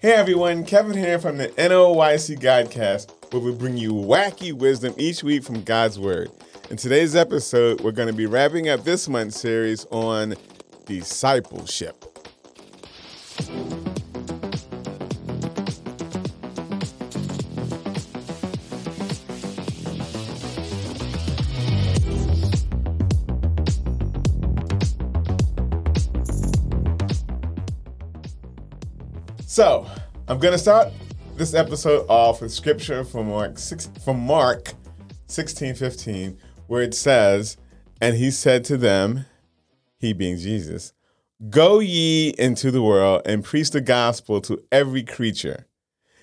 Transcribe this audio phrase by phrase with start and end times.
[0.00, 5.24] Hey everyone, Kevin here from the NOYC Godcast, where we bring you wacky wisdom each
[5.24, 6.30] week from God's Word.
[6.70, 10.36] In today's episode, we're going to be wrapping up this month's series on
[10.86, 12.04] discipleship.
[29.58, 29.90] So,
[30.28, 30.92] I'm to start
[31.34, 34.72] this episode off with scripture from Mark, six, from Mark
[35.26, 36.38] 16 15,
[36.68, 37.56] where it says,
[38.00, 39.26] And he said to them,
[39.98, 40.92] he being Jesus,
[41.50, 45.66] Go ye into the world and preach the gospel to every creature.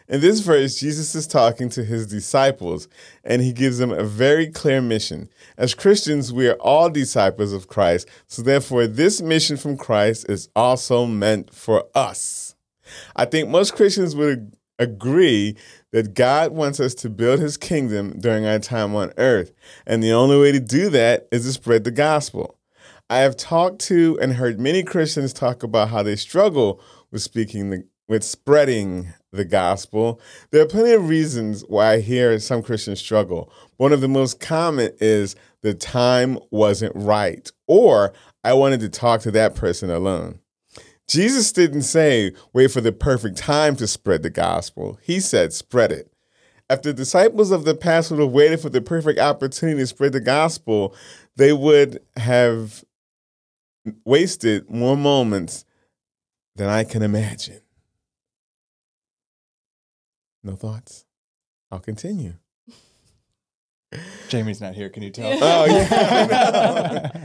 [0.08, 2.88] In this verse, Jesus is talking to his disciples
[3.26, 5.28] and he gives them a very clear mission.
[5.58, 10.48] As Christians, we are all disciples of Christ, so therefore, this mission from Christ is
[10.56, 12.55] also meant for us.
[13.16, 15.56] I think most Christians would agree
[15.92, 19.52] that God wants us to build his kingdom during our time on earth,
[19.86, 22.60] and the only way to do that is to spread the gospel.
[23.10, 27.70] I have talked to and heard many Christians talk about how they struggle with speaking
[27.70, 30.20] the, with spreading the gospel.
[30.52, 33.52] There are plenty of reasons why I hear some Christians struggle.
[33.78, 39.22] One of the most common is the time wasn't right, or I wanted to talk
[39.22, 40.40] to that person alone.
[41.08, 44.98] Jesus didn't say, wait for the perfect time to spread the gospel.
[45.04, 46.12] He said, spread it.
[46.70, 50.14] If the disciples of the past would have waited for the perfect opportunity to spread
[50.14, 50.96] the gospel,
[51.36, 52.84] they would have
[54.04, 55.64] wasted more moments
[56.56, 57.62] than I can imagine.
[60.44, 61.06] No thoughts?
[61.72, 62.34] I'll continue.
[64.30, 64.90] Jamie's not here.
[64.90, 65.38] Can you tell?
[65.42, 67.12] Oh, yeah.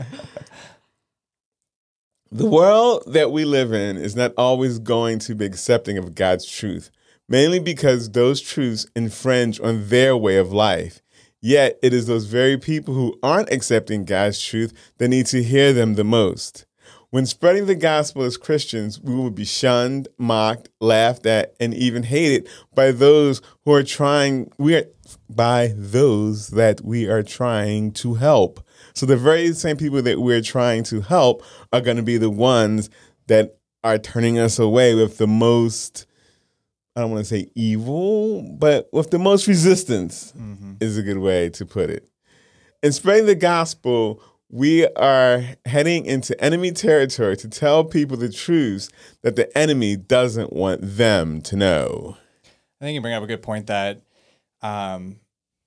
[2.33, 6.45] the world that we live in is not always going to be accepting of God's
[6.45, 6.89] truth,
[7.27, 11.01] mainly because those truths infringe on their way of life.
[11.41, 15.73] Yet it is those very people who aren't accepting God's truth that need to hear
[15.73, 16.65] them the most.
[17.09, 22.03] When spreading the gospel as Christians, we will be shunned, mocked, laughed at, and even
[22.03, 24.85] hated by those who are trying we are
[25.29, 28.65] by those that we are trying to help.
[28.93, 32.29] So the very same people that we're trying to help are going to be the
[32.29, 32.89] ones
[33.27, 36.05] that are turning us away with the most
[36.95, 40.73] I don't want to say evil, but with the most resistance mm-hmm.
[40.81, 42.09] is a good way to put it.
[42.83, 48.89] In spreading the gospel, we are heading into enemy territory to tell people the truths
[49.21, 52.17] that the enemy doesn't want them to know.
[52.81, 54.01] I think you bring up a good point that
[54.61, 55.19] um,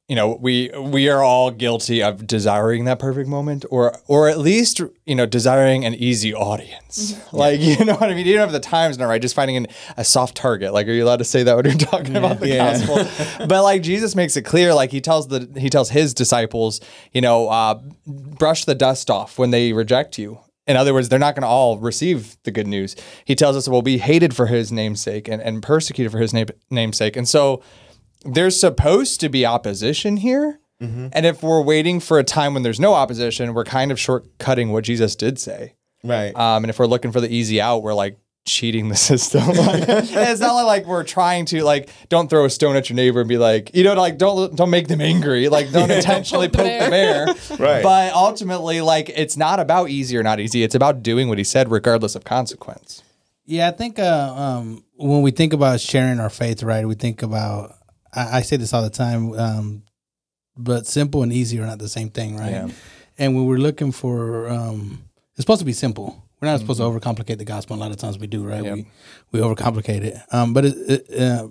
[0.08, 4.38] you know we we are all guilty of desiring that perfect moment or or at
[4.38, 7.36] least you know desiring an easy audience mm-hmm.
[7.36, 9.56] like you know what i mean you don't have the times now right just finding
[9.56, 9.66] an,
[9.96, 12.18] a soft target like are you allowed to say that when you're talking yeah.
[12.18, 12.72] about the yeah.
[12.72, 16.80] gospel but like jesus makes it clear like he tells the he tells his disciples
[17.12, 21.18] you know uh, brush the dust off when they reject you in other words, they're
[21.18, 22.96] not going to all receive the good news.
[23.26, 26.46] He tells us we'll be hated for his namesake and, and persecuted for his name,
[26.70, 27.16] namesake.
[27.16, 27.62] And so
[28.24, 30.60] there's supposed to be opposition here.
[30.80, 31.08] Mm-hmm.
[31.12, 34.70] And if we're waiting for a time when there's no opposition, we're kind of shortcutting
[34.70, 35.74] what Jesus did say.
[36.02, 36.34] Right.
[36.36, 39.46] Um, and if we're looking for the easy out, we're like cheating the system.
[39.48, 43.20] like, it's not like we're trying to like don't throw a stone at your neighbor
[43.20, 45.48] and be like, you know, like don't don't make them angry.
[45.48, 47.26] Like don't intentionally poke the bear.
[47.58, 47.82] right.
[47.82, 50.62] But ultimately, like it's not about easy or not easy.
[50.62, 53.02] It's about doing what he said, regardless of consequence.
[53.46, 57.22] Yeah, I think uh, um, when we think about sharing our faith, right, we think
[57.22, 57.76] about
[58.14, 59.82] I, I say this all the time, um,
[60.56, 62.52] but simple and easy are not the same thing, right?
[62.52, 62.68] Yeah.
[63.18, 66.24] And when we're looking for, um, it's supposed to be simple.
[66.40, 66.62] We're not mm-hmm.
[66.62, 66.98] supposed to mm-hmm.
[66.98, 67.76] overcomplicate the gospel.
[67.76, 68.62] A lot of times we do, right?
[68.62, 68.86] We
[69.32, 70.16] we overcomplicate it.
[70.30, 70.76] Um, but it,
[71.10, 71.48] it uh,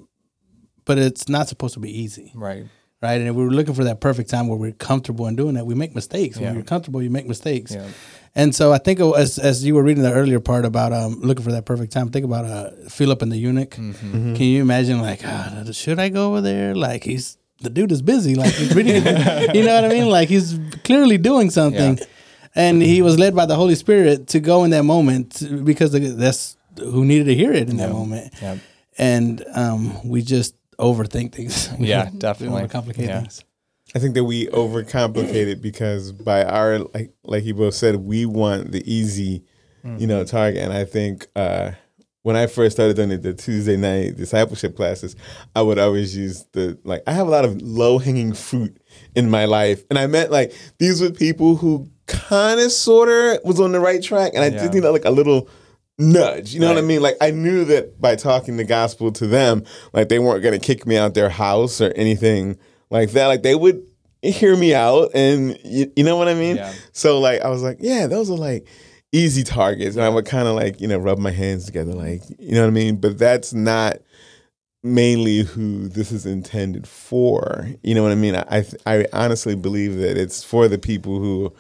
[0.86, 2.66] but it's not supposed to be easy, right?
[3.04, 3.20] Right.
[3.20, 5.76] And if we're looking for that perfect time where we're comfortable in doing that, we
[5.76, 6.38] make mistakes.
[6.38, 6.46] Yeah.
[6.46, 7.76] When you're comfortable, you make mistakes.
[7.76, 7.86] Yeah.
[8.34, 11.44] And so I think as as you were reading the earlier part about um, looking
[11.44, 13.72] for that perfect time, think about uh, Philip and the eunuch.
[13.72, 13.92] Mm-hmm.
[13.92, 14.36] Mm-hmm.
[14.36, 16.74] Can you imagine like, oh, should I go over there?
[16.74, 18.36] Like he's the dude is busy.
[18.36, 18.96] Like he's reading,
[19.54, 20.10] you know what I mean?
[20.10, 22.06] Like he's clearly doing something, yeah.
[22.56, 26.56] and he was led by the Holy Spirit to go in that moment because that's
[26.80, 28.34] who needed to hear it in that moment.
[28.98, 31.70] And um, we just overthink things.
[31.80, 32.68] yeah, definitely.
[32.68, 33.22] Complicate yeah.
[33.22, 33.44] things.
[33.96, 38.26] I think that we overcomplicate it because by our like like you both said, we
[38.26, 39.44] want the easy,
[39.84, 39.98] mm-hmm.
[39.98, 40.36] you know, mm-hmm.
[40.36, 40.64] target.
[40.64, 41.72] And I think uh,
[42.24, 45.16] when I first started doing the Tuesday night discipleship classes,
[45.56, 48.78] I would always use the like I have a lot of low hanging fruit
[49.16, 53.60] in my life, and I meant like these were people who kind of sorta was
[53.60, 54.60] on the right track, and I yeah.
[54.60, 55.50] just need like a little
[55.98, 56.54] nudge.
[56.54, 56.76] You know right.
[56.76, 57.02] what I mean?
[57.02, 59.64] Like I knew that by talking the gospel to them,
[59.94, 62.58] like they weren't going to kick me out their house or anything
[62.90, 63.28] like that.
[63.28, 63.86] Like they would
[64.22, 66.58] hear me out, and you, you know what I mean.
[66.58, 66.74] Yeah.
[66.92, 68.68] So like I was like, yeah, those are like
[69.12, 72.22] easy targets, and I would kind of like you know rub my hands together, like
[72.40, 72.98] you know what I mean.
[72.98, 73.98] But that's not
[74.84, 77.68] mainly who this is intended for.
[77.84, 78.36] You know what I mean?
[78.36, 81.54] I I honestly believe that it's for the people who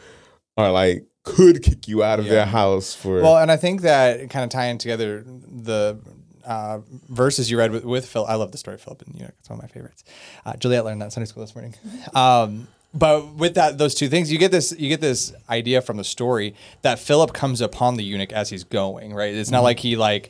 [0.57, 2.31] are like could kick you out of yeah.
[2.31, 5.97] their house for well and i think that kind of tying together the
[6.45, 6.79] uh,
[7.09, 8.25] verses you read with, with Phil.
[8.25, 10.03] I love the story of Philip and you know, It's one of my favorites.
[10.45, 11.75] Uh, Juliet learned that in Sunday school this morning.
[12.15, 15.97] Um, but with that, those two things, you get this, you get this idea from
[15.97, 16.53] the story
[16.83, 19.15] that Philip comes upon the eunuch as he's going.
[19.15, 19.33] Right?
[19.33, 19.63] It's not mm-hmm.
[19.63, 20.29] like he like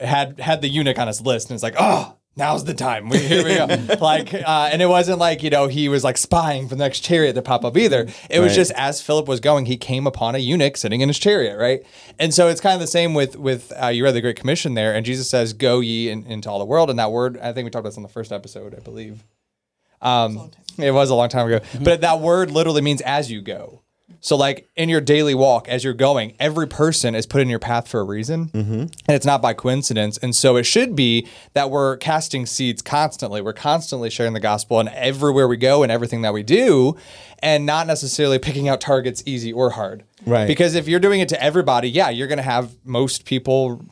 [0.00, 3.08] had had the eunuch on his list and it's like, oh, now's the time.
[3.08, 3.96] We, here we go.
[4.00, 7.00] like, uh, and it wasn't like you know he was like spying for the next
[7.00, 8.08] chariot to pop up either.
[8.30, 11.18] It was just as Philip was going, he came upon a eunuch sitting in his
[11.18, 11.84] chariot, right?
[12.18, 14.74] And so it's kind of the same with with uh, you read the Great Commission
[14.74, 17.52] there, and Jesus says, "Go ye in, into all the world." And that word, I
[17.52, 19.24] think we talked about this on the first episode, I believe.
[20.02, 21.84] Um, it was a long time ago, mm-hmm.
[21.84, 23.83] but that word literally means as you go.
[24.20, 27.58] So, like in your daily walk, as you're going, every person is put in your
[27.58, 28.72] path for a reason, mm-hmm.
[28.72, 30.18] and it's not by coincidence.
[30.18, 33.40] And so, it should be that we're casting seeds constantly.
[33.40, 36.96] We're constantly sharing the gospel, and everywhere we go, and everything that we do,
[37.40, 40.04] and not necessarily picking out targets easy or hard.
[40.26, 40.46] Right.
[40.46, 43.84] Because if you're doing it to everybody, yeah, you're going to have most people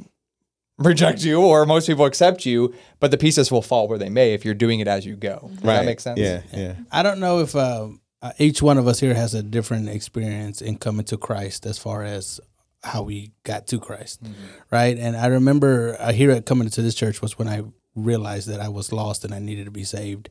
[0.79, 4.35] reject you or most people accept you, but the pieces will fall where they may
[4.35, 5.51] if you're doing it as you go.
[5.55, 5.77] Does right.
[5.77, 6.19] that make sense?
[6.19, 6.75] Yeah, yeah.
[6.91, 7.89] I don't know if uh,
[8.23, 11.77] uh, each one of us here has a different experience in coming to Christ as
[11.77, 12.41] far as
[12.85, 14.33] how we got to Christ, mm-hmm.
[14.71, 14.97] right?
[14.97, 17.63] And I remember uh, here at coming to this church was when I
[17.95, 20.31] realized that I was lost and I needed to be saved.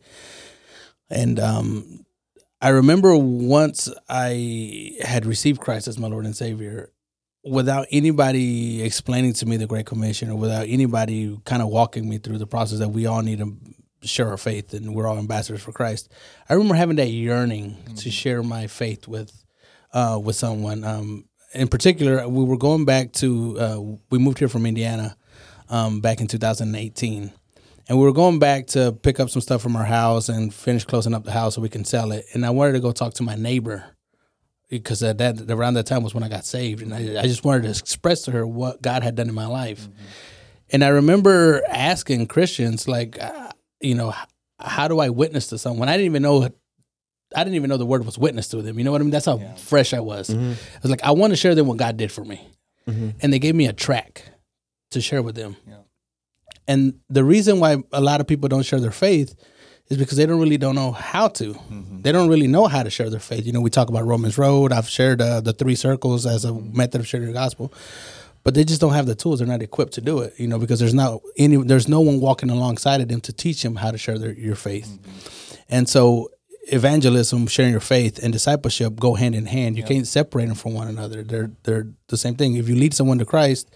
[1.10, 2.06] And um,
[2.62, 6.92] I remember once I had received Christ as my Lord and Savior,
[7.44, 12.20] without anybody explaining to me the Great Commission or without anybody kind of walking me
[12.20, 13.58] through the process that we all need to
[14.04, 16.12] share our faith and we're all ambassadors for Christ.
[16.50, 17.96] I remember having that yearning mm-hmm.
[17.96, 19.32] to share my faith with
[19.94, 20.84] uh, with someone.
[20.84, 25.18] Um, in particular, we were going back to uh, we moved here from Indiana
[25.70, 27.32] um, back in 2018.
[27.90, 30.86] And we were going back to pick up some stuff from our house and finish
[30.86, 32.26] closing up the house so we can sell it.
[32.34, 33.84] And I wanted to go talk to my neighbor
[34.70, 37.44] because at that around that time was when I got saved, and I, I just
[37.44, 39.82] wanted to express to her what God had done in my life.
[39.82, 40.04] Mm-hmm.
[40.74, 43.18] And I remember asking Christians like,
[43.82, 44.14] you know,
[44.60, 45.90] how do I witness to someone?
[45.90, 46.50] I didn't even know
[47.36, 48.78] I didn't even know the word was witness to them.
[48.78, 49.12] You know what I mean?
[49.12, 49.56] That's how yeah.
[49.56, 50.30] fresh I was.
[50.30, 50.52] Mm-hmm.
[50.52, 52.46] I was like, I want to share them what God did for me.
[52.88, 53.10] Mm-hmm.
[53.22, 54.24] And they gave me a track
[54.92, 55.56] to share with them.
[55.66, 55.76] Yeah.
[56.68, 59.36] And the reason why a lot of people don't share their faith
[59.90, 61.54] is because they don't really don't know how to.
[61.54, 62.02] Mm-hmm.
[62.02, 63.46] They don't really know how to share their faith.
[63.46, 64.72] You know, we talk about Romans Road.
[64.72, 67.74] I've shared uh, the three circles as a method of sharing the gospel
[68.44, 69.40] but they just don't have the tools.
[69.40, 72.20] They're not equipped to do it, you know, because there's not any, there's no one
[72.20, 74.88] walking alongside of them to teach them how to share their, your faith.
[74.88, 75.62] Mm-hmm.
[75.70, 76.30] And so,
[76.72, 79.78] evangelism, sharing your faith, and discipleship go hand in hand.
[79.78, 81.24] You can't separate them from one another.
[81.24, 82.56] They're they're the same thing.
[82.56, 83.70] If you lead someone to Christ,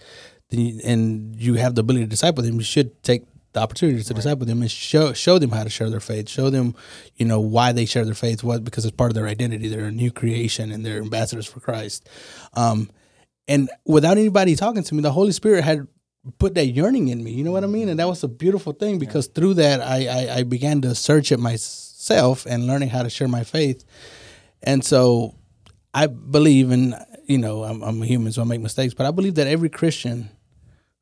[0.50, 4.12] you, and you have the ability to disciple them, you should take the opportunity to
[4.12, 4.16] right.
[4.16, 6.28] disciple them and show show them how to share their faith.
[6.28, 6.74] Show them,
[7.16, 8.44] you know, why they share their faith.
[8.44, 9.68] What because it's part of their identity.
[9.68, 12.08] They're a new creation and they're ambassadors for Christ.
[12.54, 12.90] Um,
[13.48, 15.86] and without anybody talking to me, the Holy Spirit had
[16.38, 17.32] put that yearning in me.
[17.32, 17.88] You know what I mean?
[17.88, 19.34] And that was a beautiful thing because yeah.
[19.34, 23.28] through that, I, I, I began to search it myself and learning how to share
[23.28, 23.84] my faith.
[24.62, 25.34] And so
[25.94, 26.94] I believe, in
[27.26, 29.68] you know, I'm, I'm a human, so I make mistakes, but I believe that every
[29.68, 30.30] Christian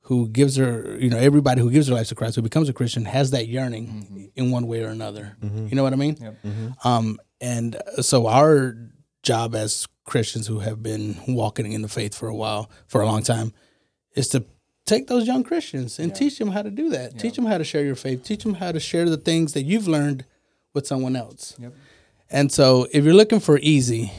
[0.03, 2.75] who gives their, you know, everybody who gives their life to Christ, who becomes a
[2.75, 4.25] Christian, has that yearning mm-hmm.
[4.35, 5.37] in one way or another.
[5.43, 5.69] Mm-hmm.
[5.69, 6.19] You know what I mean?
[6.21, 6.43] Yep.
[6.45, 6.89] Mm-hmm.
[6.89, 8.77] Um, and so our
[9.23, 13.07] job as Christians who have been walking in the faith for a while, for a
[13.07, 13.53] long time,
[14.15, 14.45] is to
[14.87, 16.15] take those young Christians and yeah.
[16.15, 17.15] teach them how to do that.
[17.15, 17.19] Yeah.
[17.19, 18.23] Teach them how to share your faith.
[18.23, 20.25] Teach them how to share the things that you've learned
[20.75, 21.57] with someone else.
[21.59, 21.75] Yep.
[22.31, 24.13] And so, if you're looking for easy,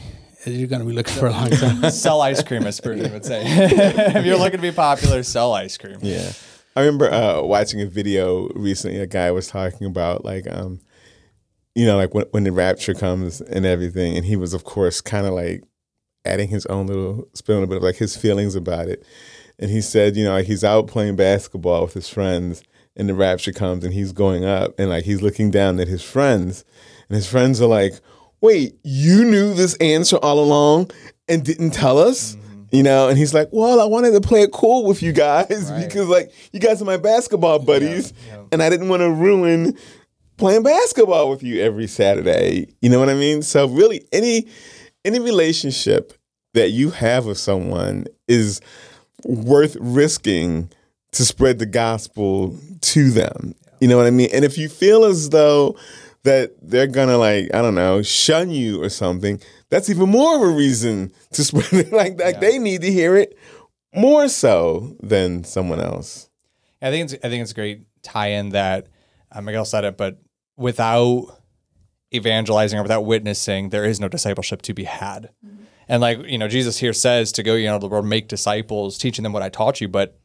[0.46, 1.90] you're going to be looking for a long time.
[1.90, 3.42] sell ice cream, as Spurgeon would say.
[3.46, 5.98] if you're looking to be popular, sell ice cream.
[6.02, 6.32] Yeah.
[6.74, 9.00] I remember uh, watching a video recently.
[9.00, 10.80] A guy was talking about like, um,
[11.74, 15.00] you know, like when, when the rapture comes and everything, and he was, of course,
[15.00, 15.64] kind of like
[16.26, 19.04] adding his own little spin on a bit of like his feelings about it.
[19.58, 22.62] And he said, you know, like he's out playing basketball with his friends,
[22.96, 26.02] and the rapture comes, and he's going up, and like he's looking down at his
[26.02, 26.64] friends,
[27.08, 27.94] and his friends are like,
[28.40, 30.90] "Wait, you knew this answer all along
[31.28, 32.62] and didn't tell us?" Mm-hmm.
[32.72, 35.70] You know, and he's like, "Well, I wanted to play it cool with you guys
[35.70, 35.84] right.
[35.84, 38.42] because like you guys are my basketball buddies, yeah, yeah.
[38.52, 39.76] and I didn't want to ruin."
[40.36, 42.68] playing basketball with you every Saturday.
[42.80, 43.42] You know what I mean?
[43.42, 44.46] So really any
[45.06, 46.12] any relationship
[46.54, 48.60] that you have with someone is
[49.24, 50.70] worth risking
[51.12, 53.54] to spread the gospel to them.
[53.80, 54.28] You know what I mean?
[54.32, 55.76] And if you feel as though
[56.24, 60.42] that they're gonna like, I don't know, shun you or something, that's even more of
[60.42, 61.92] a reason to spread it.
[61.92, 62.40] Like, like yeah.
[62.40, 63.38] they need to hear it
[63.94, 66.28] more so than someone else.
[66.82, 68.88] I think it's I think it's a great tie-in that
[69.32, 70.18] uh, Miguel said it, but
[70.56, 71.38] without
[72.14, 75.30] evangelizing or without witnessing, there is no discipleship to be had.
[75.44, 75.64] Mm-hmm.
[75.88, 78.98] And like you know, Jesus here says to go, you know, the world make disciples,
[78.98, 80.18] teaching them what I taught you, but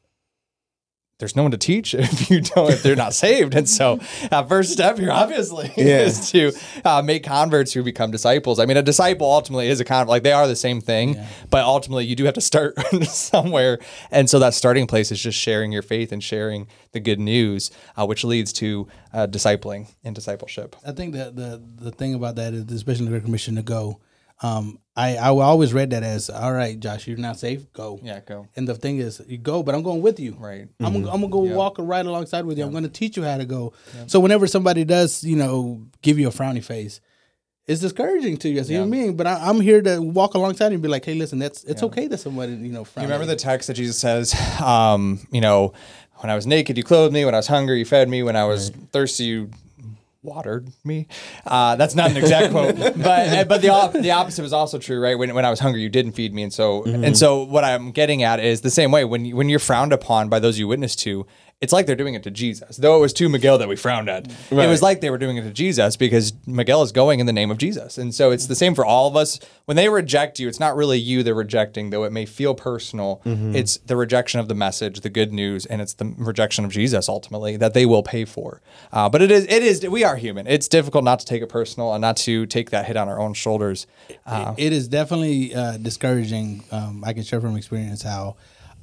[1.22, 4.00] there's no one to teach if you don't if they're not saved and so
[4.32, 6.00] uh, first step here obviously yeah.
[6.00, 6.52] is to
[6.84, 10.24] uh, make converts who become disciples i mean a disciple ultimately is a convert like
[10.24, 11.28] they are the same thing yeah.
[11.50, 15.38] but ultimately you do have to start somewhere and so that starting place is just
[15.38, 20.16] sharing your faith and sharing the good news uh, which leads to uh, discipling and
[20.16, 24.00] discipleship i think that the the thing about that is especially the commission to go
[24.44, 27.72] um, I, I always read that as all right, Josh, you're not safe.
[27.72, 28.00] Go.
[28.04, 28.48] Yeah, go.
[28.56, 30.36] And the thing is, you go, but I'm going with you.
[30.38, 30.68] Right.
[30.80, 31.08] I'm, mm-hmm.
[31.08, 32.66] I'm gonna go walk right alongside with you.
[32.66, 33.74] I'm gonna teach you how to go.
[34.08, 37.00] So whenever somebody does, you know, give you a frowny face,
[37.68, 39.18] it's discouraging to you as a human being.
[39.18, 41.84] But I, am here to walk alongside you and be like, hey, listen, that's it's
[41.84, 45.74] okay that somebody, you know, You remember the text that Jesus says, um, you know,
[46.18, 47.24] when I was naked, you clothed me.
[47.24, 48.24] When I was hungry, you fed me.
[48.24, 48.92] When I was right.
[48.92, 49.52] thirsty, you
[50.24, 51.08] watered me.
[51.46, 55.00] Uh, that's not an exact quote, but but the op- the opposite was also true,
[55.00, 55.18] right?
[55.18, 57.04] When, when I was hungry, you didn't feed me, and so mm-hmm.
[57.04, 60.30] and so what I'm getting at is the same way when when you're frowned upon
[60.30, 61.26] by those you witness to,
[61.62, 62.78] it's like they're doing it to Jesus.
[62.78, 64.66] Though it was to Miguel that we frowned at, right.
[64.66, 67.34] it was like they were doing it to Jesus because Miguel is going in the
[67.34, 68.00] name of Jesus.
[68.00, 69.40] And so it's the same for all of us.
[69.66, 73.22] When they reject you, it's not really you they're rejecting, though it may feel personal.
[73.26, 73.56] Mm-hmm.
[73.56, 77.08] It's the rejection of the message, the good news, and it's the rejection of Jesus
[77.08, 78.60] ultimately that they will pay for.
[78.92, 80.48] Uh, but it is, it is, we are human.
[80.48, 83.20] It's difficult not to take it personal and not to take that hit on our
[83.20, 83.86] own shoulders.
[84.26, 86.64] Uh, it is definitely uh, discouraging.
[86.72, 88.38] Um, I can share from experience how.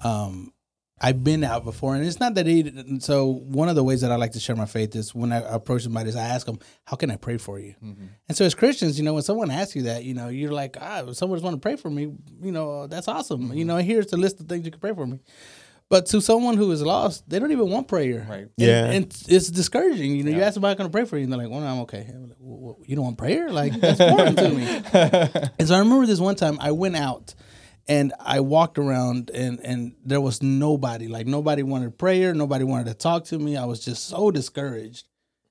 [0.05, 0.53] Um,
[1.01, 2.99] I've been out before, and it's not that he.
[3.01, 5.39] So one of the ways that I like to share my faith is when I
[5.39, 8.07] approach somebody, is I ask them, "How can I pray for you?" Mm-hmm.
[8.29, 10.77] And so as Christians, you know, when someone asks you that, you know, you're like,
[10.81, 12.13] "Ah, if someone want to pray for me,
[12.43, 13.59] you know, that's awesome." Mm-hmm.
[13.59, 15.21] You know, here's the list of things you can pray for me.
[15.91, 18.27] But to someone who is lost, they don't even want prayer.
[18.29, 18.41] Right.
[18.41, 18.91] And, yeah.
[18.91, 20.17] And it's discouraging.
[20.17, 20.37] You know, yeah.
[20.37, 22.11] you ask them, "I'm going to pray for you," and they're like, "Well, I'm okay."
[22.13, 23.51] Like, well, you don't want prayer?
[23.51, 24.65] Like that's foreign to me.
[25.59, 27.35] and so I remember this one time I went out
[27.89, 32.87] and I walked around and and there was nobody like nobody wanted prayer nobody wanted
[32.87, 33.57] to talk to me.
[33.57, 35.07] I was just so discouraged.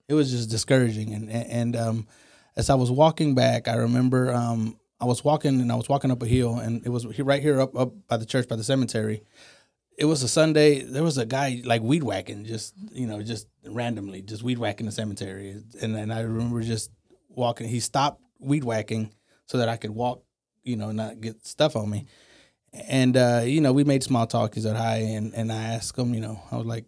[0.07, 1.13] It was just discouraging.
[1.13, 2.07] And and, um,
[2.55, 6.11] as I was walking back I remember um, I was walking and I was walking
[6.11, 8.63] up a hill and it was right here up up by the church by the
[8.63, 9.23] cemetery.
[9.97, 10.81] It was a Sunday.
[10.81, 14.85] There was a guy like weed whacking just you know just randomly just weed whacking
[14.85, 15.63] the cemetery.
[15.81, 16.91] And and I remember just
[17.29, 19.11] walking he stopped weed whacking
[19.47, 20.21] so that I could walk
[20.63, 22.05] you know not get stuff on me
[22.87, 24.55] and uh, you know, we made small talk.
[24.55, 26.85] He said hi, and and I asked him, you know, I was like,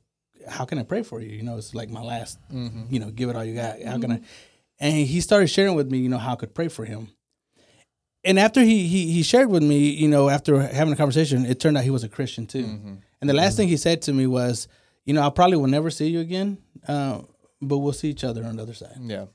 [0.47, 2.93] "How can I pray for you?" You know, it's like my last, mm-hmm.
[2.93, 3.81] you know, give it all you got.
[3.81, 4.21] How can I?
[4.79, 7.09] And he started sharing with me, you know, how I could pray for him.
[8.23, 11.59] And after he he he shared with me, you know, after having a conversation, it
[11.59, 12.65] turned out he was a Christian too.
[12.65, 12.93] Mm-hmm.
[13.21, 13.57] And the last mm-hmm.
[13.57, 14.67] thing he said to me was,
[15.05, 17.21] you know, I probably will never see you again, uh,
[17.61, 18.97] but we'll see each other on the other side.
[19.01, 19.25] Yeah.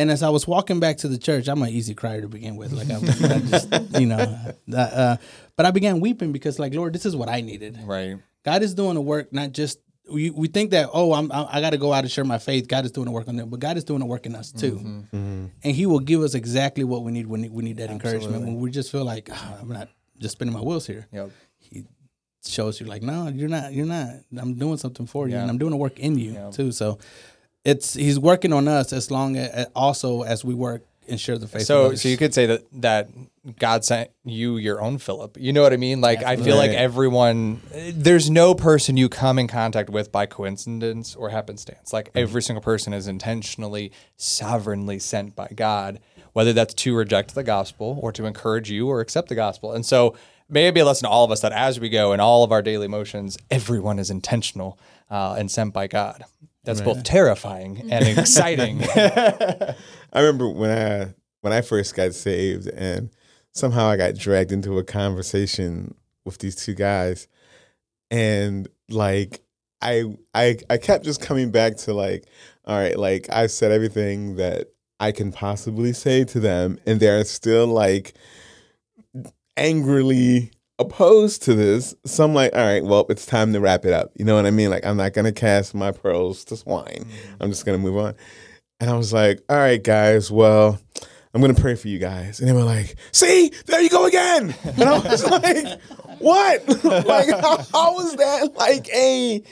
[0.00, 2.56] And as I was walking back to the church, I'm an easy crier to begin
[2.56, 2.72] with.
[2.72, 2.96] Like I,
[3.34, 4.16] I just, you know,
[4.72, 5.16] uh, uh,
[5.56, 7.78] but I began weeping because, like, Lord, this is what I needed.
[7.84, 8.16] Right.
[8.42, 9.78] God is doing the work, not just
[10.10, 12.38] we, we think that oh I'm I, I got to go out and share my
[12.38, 12.66] faith.
[12.66, 14.50] God is doing the work on them, but God is doing the work in us
[14.50, 15.16] too, mm-hmm.
[15.16, 15.46] Mm-hmm.
[15.62, 17.94] and He will give us exactly what we need when we need that Absolutely.
[17.94, 18.44] encouragement.
[18.46, 19.88] When we just feel like oh, I'm not
[20.18, 21.08] just spinning my wheels here.
[21.12, 21.30] Yep.
[21.58, 21.84] He
[22.44, 23.72] shows you like no, you're not.
[23.74, 24.08] You're not.
[24.36, 26.52] I'm doing something for you, and I'm doing the work in you yep.
[26.52, 26.72] too.
[26.72, 26.98] So
[27.64, 31.48] it's He's working on us as long as also as we work and share the
[31.48, 31.62] faith.
[31.62, 33.08] So, so you could say that that
[33.58, 35.36] God sent you your own Philip.
[35.38, 36.00] You know what I mean?
[36.00, 36.42] Like Absolutely.
[36.42, 37.60] I feel like everyone,
[37.92, 41.92] there's no person you come in contact with by coincidence or happenstance.
[41.92, 42.18] Like mm-hmm.
[42.18, 46.00] every single person is intentionally, sovereignly sent by God,
[46.32, 49.72] whether that's to reject the gospel or to encourage you or accept the gospel.
[49.72, 50.16] And so
[50.48, 52.62] maybe a lesson to all of us that as we go in all of our
[52.62, 56.24] daily motions, everyone is intentional uh, and sent by God.
[56.64, 56.86] That's right.
[56.86, 58.82] both terrifying and exciting.
[58.94, 59.74] I
[60.14, 63.10] remember when I when I first got saved and
[63.52, 67.28] somehow I got dragged into a conversation with these two guys
[68.10, 69.40] and like
[69.80, 72.26] I I I kept just coming back to like
[72.66, 77.24] all right like I've said everything that I can possibly say to them and they're
[77.24, 78.14] still like
[79.56, 83.92] angrily opposed to this, so I'm like, all right, well, it's time to wrap it
[83.92, 84.10] up.
[84.16, 84.70] You know what I mean?
[84.70, 86.86] Like, I'm not gonna cast my pearls to swine.
[86.86, 87.42] Mm-hmm.
[87.42, 88.14] I'm just gonna move on.
[88.80, 90.80] And I was like, all right, guys, well,
[91.34, 92.40] I'm gonna pray for you guys.
[92.40, 94.54] And they were like, see, there you go again.
[94.64, 95.80] And I was like,
[96.18, 96.68] what?
[96.84, 99.42] like, how, was that like a,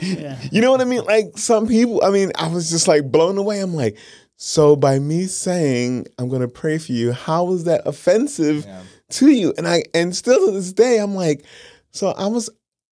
[0.00, 0.38] yeah.
[0.50, 1.04] you know what I mean?
[1.04, 3.60] Like some people, I mean, I was just like blown away.
[3.60, 3.98] I'm like,
[4.36, 8.82] so by me saying I'm going to pray for you, how was that offensive yeah.
[9.10, 9.54] To you?
[9.56, 11.44] And I, and still to this day, I'm like,
[11.90, 12.50] so I was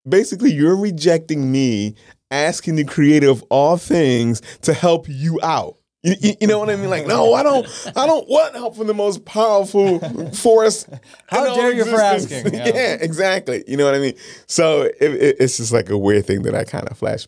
[0.08, 1.94] basically, you're rejecting me
[2.30, 5.76] asking the creator of all things to help you out.
[6.02, 6.88] You, you, you, know what I mean?
[6.88, 7.66] Like, no, I don't.
[7.96, 9.98] I don't want help from the most powerful
[10.30, 10.86] force.
[11.26, 12.36] How dare you for asking?
[12.54, 12.68] Yeah.
[12.68, 12.96] yeah.
[13.00, 13.64] exactly.
[13.66, 14.14] You know what I mean?
[14.46, 17.26] So it, it, it's just like a weird thing that I kind of flash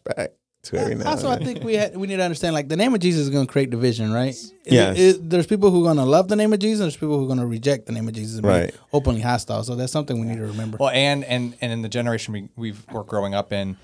[0.62, 1.10] back to every now.
[1.10, 3.30] Also, I think we had, we need to understand like the name of Jesus is
[3.30, 4.36] going to create division, right?
[4.64, 4.98] Yes.
[4.98, 6.80] It, there's people who are going to love the name of Jesus.
[6.80, 8.72] There's people who are going to reject the name of Jesus and right.
[8.72, 9.62] be openly hostile.
[9.64, 10.78] So that's something we need to remember.
[10.78, 13.76] Well, and and and in the generation we we've, we're growing up in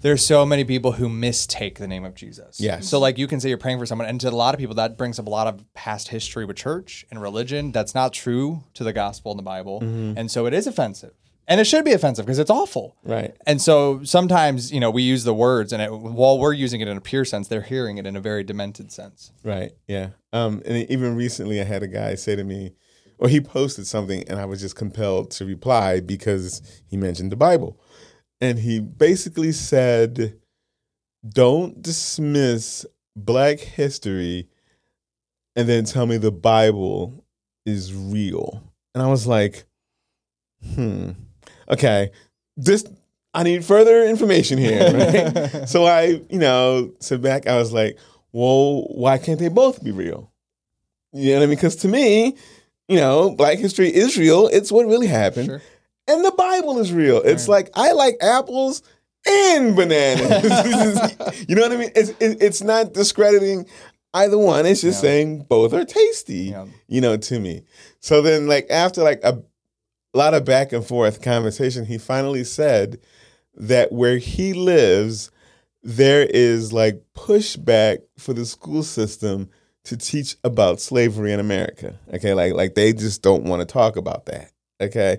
[0.00, 2.60] there's so many people who mistake the name of Jesus.
[2.60, 2.88] Yes.
[2.88, 4.76] So like you can say you're praying for someone, and to a lot of people
[4.76, 7.72] that brings up a lot of past history with church and religion.
[7.72, 10.16] That's not true to the gospel and the Bible, mm-hmm.
[10.16, 11.14] and so it is offensive.
[11.48, 12.96] And it should be offensive because it's awful.
[13.02, 13.34] Right.
[13.46, 16.88] And so sometimes, you know, we use the words and it, while we're using it
[16.88, 19.32] in a pure sense, they're hearing it in a very demented sense.
[19.42, 19.72] Right.
[19.86, 20.10] Yeah.
[20.32, 22.74] Um, and even recently I had a guy say to me,
[23.18, 27.36] or he posted something and I was just compelled to reply because he mentioned the
[27.36, 27.80] Bible
[28.40, 30.38] and he basically said,
[31.28, 32.86] "Don't dismiss
[33.16, 34.48] Black history,
[35.56, 37.24] and then tell me the Bible
[37.66, 39.66] is real." And I was like,
[40.74, 41.12] "Hmm,
[41.70, 42.10] okay,
[42.56, 42.84] this."
[43.34, 44.90] I need further information here,
[45.54, 45.68] right?
[45.68, 47.46] so I, you know, sit back.
[47.46, 47.98] I was like,
[48.32, 50.32] "Well, why can't they both be real?"
[51.12, 51.56] You know what I mean?
[51.56, 52.36] Because to me,
[52.88, 54.48] you know, Black history is real.
[54.48, 55.46] It's what really happened.
[55.46, 55.62] Sure
[56.08, 57.20] and the Bible is real.
[57.22, 57.66] It's right.
[57.66, 58.82] like I like apples
[59.26, 61.44] and bananas.
[61.48, 61.90] you know what I mean?
[61.94, 63.66] It's it's not discrediting
[64.14, 64.66] either one.
[64.66, 65.10] It's just yeah.
[65.10, 66.46] saying both are tasty.
[66.46, 66.66] Yeah.
[66.88, 67.62] You know, to me.
[68.00, 69.42] So then, like after like a,
[70.14, 73.00] a lot of back and forth conversation, he finally said
[73.54, 75.30] that where he lives,
[75.82, 79.50] there is like pushback for the school system
[79.84, 81.98] to teach about slavery in America.
[82.12, 84.52] Okay, like like they just don't want to talk about that.
[84.80, 85.18] Okay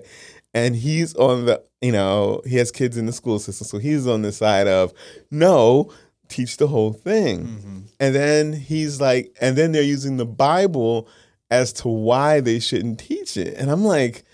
[0.54, 4.06] and he's on the you know he has kids in the school system so he's
[4.06, 4.92] on the side of
[5.30, 5.90] no
[6.28, 7.78] teach the whole thing mm-hmm.
[7.98, 11.08] and then he's like and then they're using the bible
[11.50, 14.24] as to why they shouldn't teach it and i'm like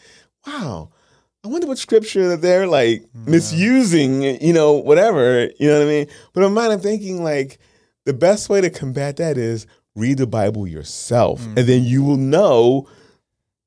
[0.47, 0.91] wow
[1.45, 3.31] i wonder what scripture that they're like yeah.
[3.31, 7.59] misusing you know whatever you know what i mean but in mind i'm thinking like
[8.05, 11.59] the best way to combat that is read the bible yourself mm-hmm.
[11.59, 12.89] and then you will know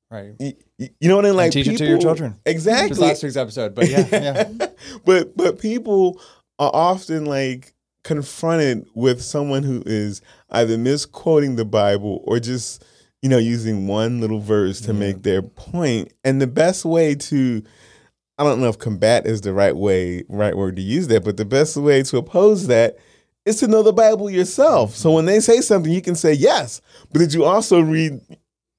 [0.09, 0.35] right
[0.79, 1.37] you know what I mean?
[1.37, 2.39] Like and teach people, it to your children.
[2.45, 3.05] Exactly.
[3.05, 4.67] last week's episode, but yeah, yeah.
[5.05, 6.21] but but people
[6.57, 12.83] are often like confronted with someone who is either misquoting the Bible or just
[13.21, 14.99] you know using one little verse to yeah.
[14.99, 16.13] make their point.
[16.23, 17.63] And the best way to
[18.38, 21.38] I don't know if combat is the right way, right word to use that, but
[21.38, 22.97] the best way to oppose that
[23.45, 24.95] is to know the Bible yourself.
[24.95, 28.21] So when they say something, you can say yes, but did you also read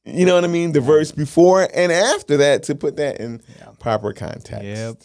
[0.05, 0.72] you know what I mean?
[0.72, 3.68] The verse before and after that to put that in yeah.
[3.79, 4.64] proper context.
[4.64, 4.96] Yep.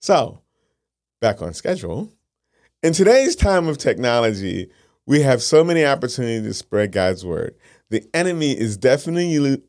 [0.00, 0.40] So,
[1.20, 2.12] back on schedule.
[2.82, 4.70] In today's time of technology,
[5.06, 7.54] we have so many opportunities to spread God's word.
[7.90, 9.62] The enemy is definitely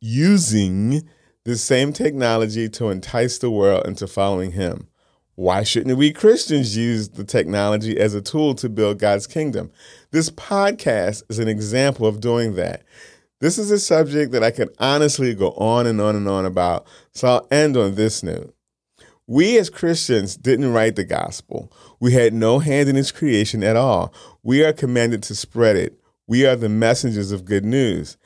[0.00, 1.08] using
[1.44, 4.88] the same technology to entice the world into following him.
[5.34, 9.72] Why shouldn't we Christians use the technology as a tool to build God's kingdom?
[10.12, 12.84] This podcast is an example of doing that.
[13.40, 16.86] This is a subject that I could honestly go on and on and on about.
[17.12, 18.54] So I'll end on this note.
[19.26, 21.72] We as Christians didn't write the gospel.
[21.98, 24.14] We had no hand in its creation at all.
[24.44, 25.98] We are commanded to spread it.
[26.26, 28.16] We are the messengers of good news.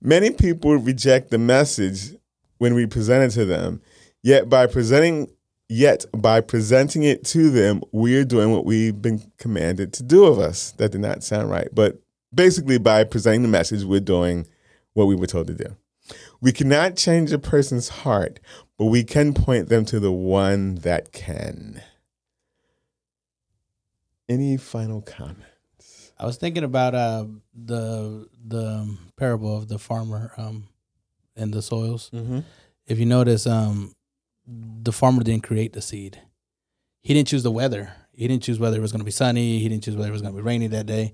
[0.00, 2.16] Many people reject the message
[2.58, 3.80] when we present it to them.
[4.22, 5.28] Yet by presenting
[5.68, 10.24] yet by presenting it to them, we are doing what we've been commanded to do
[10.24, 10.72] of us.
[10.72, 12.00] That did not sound right, but
[12.34, 14.46] basically by presenting the message, we're doing
[14.92, 15.76] what we were told to do.
[16.40, 18.38] We cannot change a person's heart,
[18.76, 21.82] but we can point them to the one that can.
[24.28, 25.51] Any final comments?
[26.22, 30.68] I was thinking about uh, the the parable of the farmer um,
[31.34, 32.10] and the soils.
[32.14, 32.40] Mm-hmm.
[32.86, 33.96] If you notice, um,
[34.46, 36.20] the farmer didn't create the seed.
[37.00, 37.92] He didn't choose the weather.
[38.12, 39.58] He didn't choose whether it was going to be sunny.
[39.58, 41.12] He didn't choose whether it was going to be rainy that day.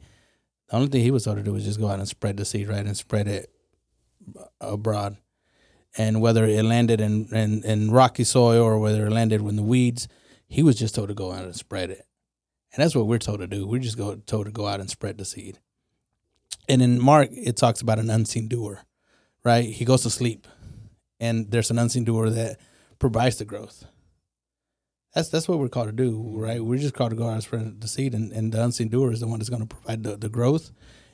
[0.69, 2.45] The only thing he was told to do was just go out and spread the
[2.45, 3.51] seed, right, and spread it
[4.61, 5.17] abroad.
[5.97, 9.63] And whether it landed in, in, in rocky soil or whether it landed in the
[9.63, 10.07] weeds,
[10.49, 12.05] he was just told to go out and spread it.
[12.73, 13.67] And that's what we're told to do.
[13.67, 15.59] We're just go, told to go out and spread the seed.
[16.69, 18.83] And in Mark, it talks about an unseen doer,
[19.45, 19.65] right?
[19.65, 20.47] He goes to sleep,
[21.19, 22.59] and there's an unseen doer that
[22.99, 23.85] provides the growth.
[25.15, 26.63] That's that's what we're called to do, right?
[26.63, 29.13] We're just called to go out and spread the seed, and, and the unseen doer
[29.13, 30.71] is the one that's going to provide the, the growth.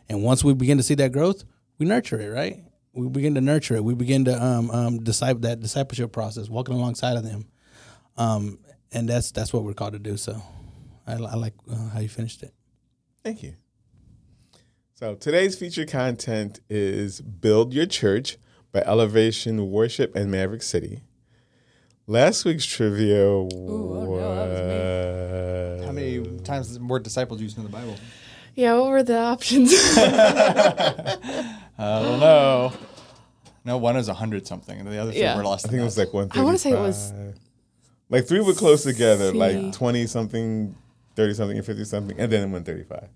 [0.08, 1.44] And once we begin to see that growth,
[1.78, 2.64] we nurture it, right?
[2.92, 3.84] We begin to nurture it.
[3.84, 7.46] We begin to um, um, disciple that discipleship process, walking alongside of them,
[8.16, 8.58] um,
[8.92, 10.16] and that's that's what we're called to do.
[10.16, 10.42] So,
[11.06, 12.52] I, I like uh, how you finished it.
[13.22, 13.54] Thank you.
[14.94, 18.36] So today's featured content is "Build Your Church"
[18.72, 21.02] by Elevation Worship and Maverick City.
[22.06, 23.56] Last week's trivia oh no,
[24.10, 24.18] was
[25.78, 27.96] was How many times is the word disciples used in the Bible?
[28.54, 29.72] Yeah, what were the options?
[29.96, 31.18] I
[31.78, 32.72] don't know.
[33.64, 35.36] No, one is a hundred something, and the other three Yeah.
[35.36, 36.28] were less I than think it was like one.
[36.32, 37.12] I wanna say it was-
[38.10, 39.38] like three were close together, See.
[39.38, 40.76] like twenty something,
[41.14, 43.08] thirty something, and fifty something, and then one thirty five.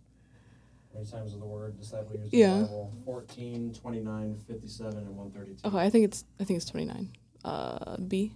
[0.92, 2.54] How many times is the word disciple used Yeah.
[2.54, 2.92] in the Bible?
[3.04, 5.68] 14, 29, 57, and 132.
[5.68, 7.10] okay, I think it's I think it's twenty nine.
[7.44, 8.34] Uh, B.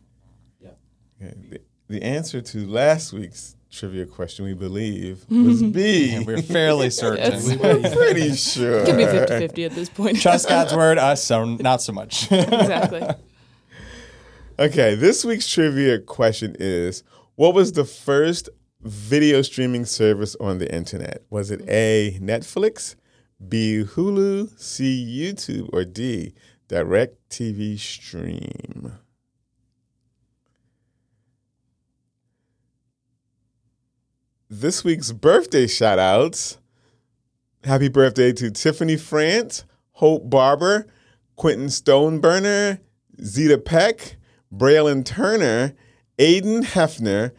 [0.61, 0.70] Yeah.
[1.20, 1.35] Okay.
[1.51, 6.12] The, the answer to last week's trivia question, we believe, was B.
[6.14, 7.33] And we're fairly certain.
[7.33, 7.57] Yes.
[7.57, 8.79] We're pretty sure.
[8.81, 10.20] It could be 50-50 at this point.
[10.20, 12.31] Trust God's word, us so not so much.
[12.31, 13.03] exactly.
[14.59, 17.03] Okay, this week's trivia question is
[17.35, 18.48] What was the first
[18.83, 21.23] video streaming service on the internet?
[21.31, 22.97] Was it A, Netflix,
[23.49, 26.35] B, Hulu, C, YouTube, or D,
[26.68, 28.99] Direct TV Stream?
[34.51, 36.59] This week's birthday shout outs.
[37.64, 40.87] Happy birthday to Tiffany France, Hope Barber,
[41.38, 42.81] Quinten Stoneburner,
[43.23, 44.16] Zeta Peck,
[44.53, 45.75] Braelyn Turner,
[46.18, 47.33] Aiden Hefner,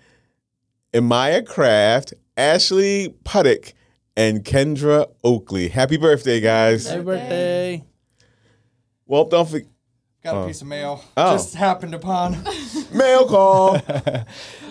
[0.93, 3.73] Emiya Craft, Ashley Puttick,
[4.15, 5.69] and Kendra Oakley.
[5.69, 6.87] Happy birthday, guys.
[6.87, 7.83] Happy birthday!
[9.07, 9.67] Well, don't forget.
[10.23, 10.47] Got a Oh.
[10.47, 11.03] piece of mail.
[11.17, 11.33] Oh.
[11.33, 12.37] Just happened upon.
[12.93, 13.79] Mail call.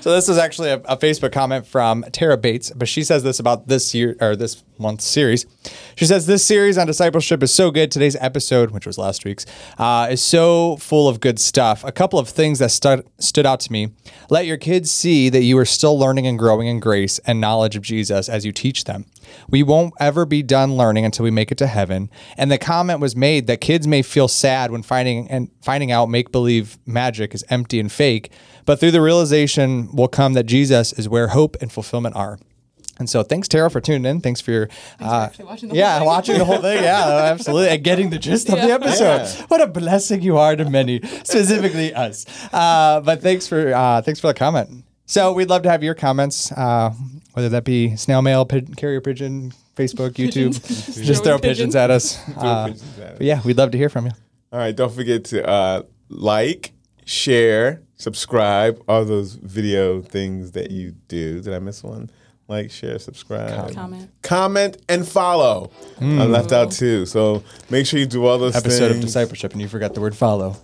[0.01, 3.38] So this is actually a, a Facebook comment from Tara Bates, but she says this
[3.38, 5.47] about this year or this month's series.
[5.95, 7.93] She says this series on discipleship is so good.
[7.93, 9.47] Today's episode, which was last week's,
[9.79, 11.85] uh, is so full of good stuff.
[11.85, 13.93] A couple of things that stud, stood out to me:
[14.29, 17.77] let your kids see that you are still learning and growing in grace and knowledge
[17.77, 19.05] of Jesus as you teach them.
[19.49, 22.11] We won't ever be done learning until we make it to heaven.
[22.37, 26.09] And the comment was made that kids may feel sad when finding and finding out
[26.11, 28.33] make believe magic is empty and fake,
[28.64, 32.38] but through the realization will come that Jesus is where hope and fulfillment are.
[32.99, 34.21] And so, thanks Tara for tuning in.
[34.21, 34.68] Thanks for your
[35.01, 36.85] uh, actually watching the whole yeah watching the whole thing.
[36.85, 38.75] Yeah, absolutely, and getting the gist of the Yeah.
[38.75, 39.27] episode.
[39.49, 42.27] What a blessing you are to many, specifically us.
[42.53, 44.85] Uh, but thanks for uh, thanks for the comment.
[45.07, 46.92] So we'd love to have your comments, uh,
[47.33, 50.53] whether that be snail mail, pid- carrier pigeon, Facebook, YouTube.
[51.05, 51.77] Just throw pigeons pigeons.
[51.77, 52.18] at us.
[52.37, 53.18] Uh, pigeons at us.
[53.18, 54.12] but yeah, we'd love to hear from you.
[54.53, 56.73] All right, don't forget to uh, like,
[57.05, 61.40] share, subscribe, all those video things that you do.
[61.40, 62.11] Did I miss one?
[62.49, 64.11] Like, share, subscribe, Comment.
[64.23, 65.71] comment, and follow.
[66.01, 69.62] I left out two, so make sure you do all those Episode of discipleship, and
[69.62, 70.57] you forgot the word follow.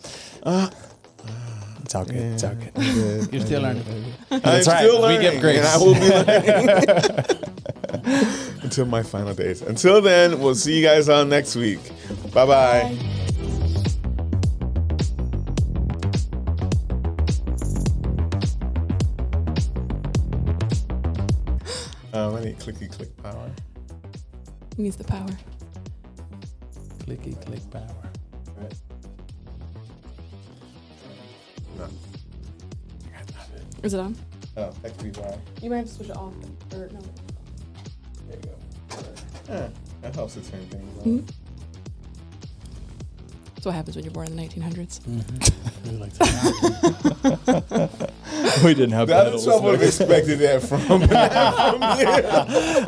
[1.89, 2.17] It's all good.
[2.17, 3.33] It's all good.
[3.33, 3.83] You're still learning.
[4.31, 4.85] I'm That's right.
[4.85, 5.59] still We learning, give grace.
[5.59, 6.01] and I will be
[8.05, 9.63] learning until my final days.
[9.63, 11.81] Until then, we'll see you guys on next week.
[12.35, 12.47] Bye-bye.
[12.47, 12.99] Bye.
[22.13, 23.51] Um, I need clicky click power.
[24.77, 25.29] He needs the power.
[27.05, 28.08] Clicky click power.
[31.79, 31.87] No.
[33.83, 34.17] Is it on?
[34.57, 35.39] Oh, that could be why.
[35.63, 36.33] You might have to switch it off.
[36.75, 37.01] Or no.
[38.27, 38.55] There you go.
[39.49, 39.69] Yeah,
[40.03, 41.05] that helps to turn things on.
[41.05, 41.31] Mhm.
[43.55, 45.01] That's what happens when you're born in the 1900s.
[45.85, 48.11] Really like that.
[48.65, 50.81] we didn't have That's what I would have expected that from.
[50.87, 51.09] from you.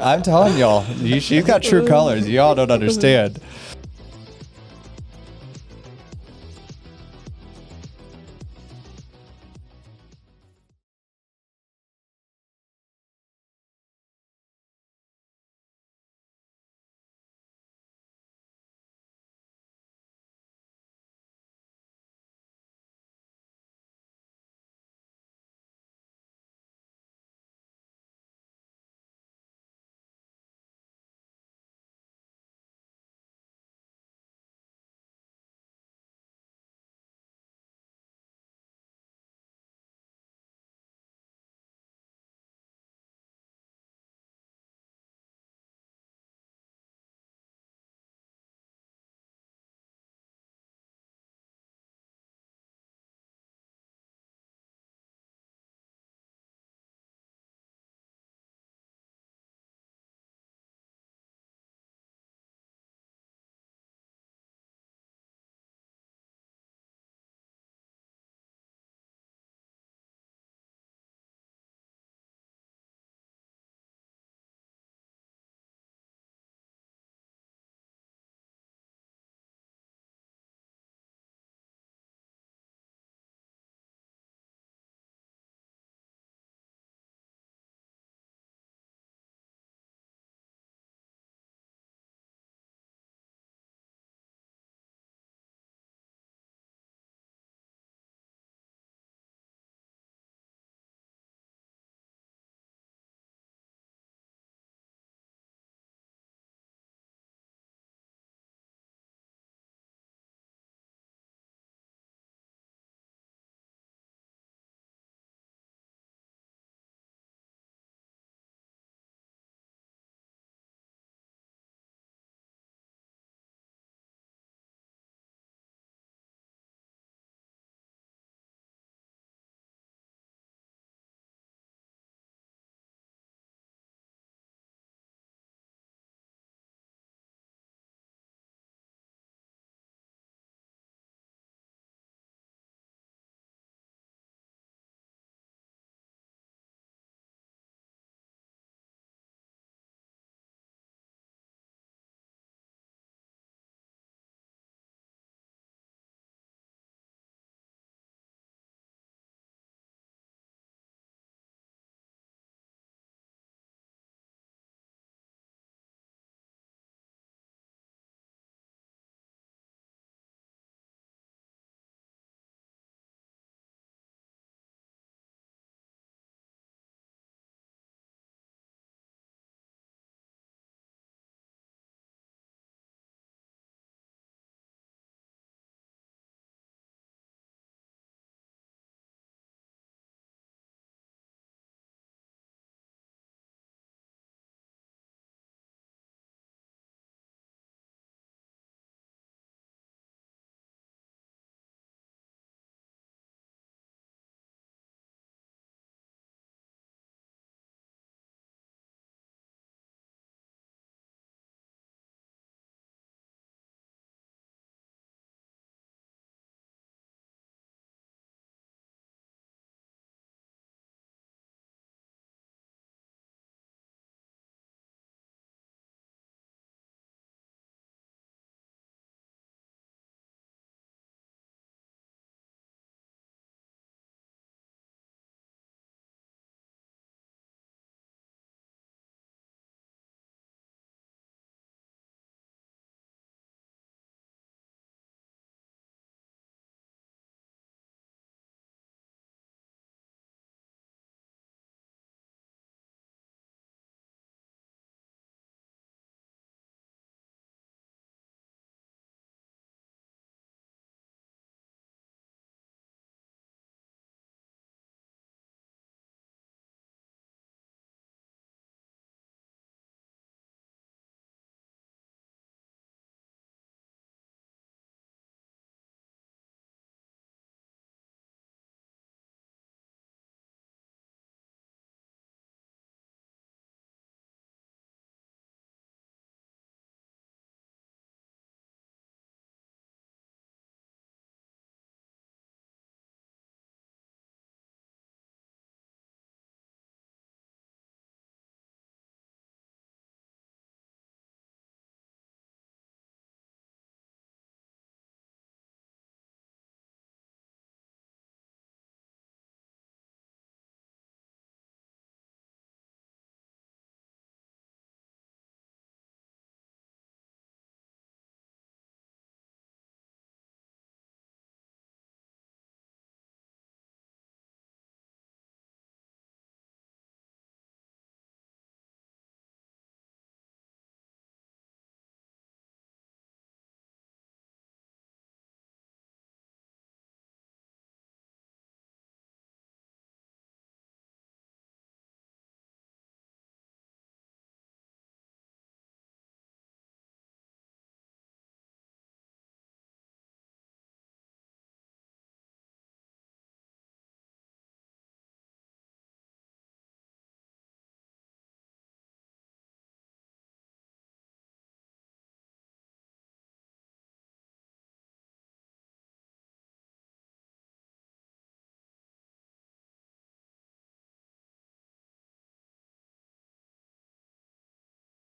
[0.00, 2.29] I'm telling y'all, you, she's got true colors.
[2.29, 3.40] Y'all don't understand.